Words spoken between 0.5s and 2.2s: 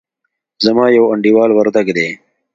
زما يو انډيوال وردګ دئ.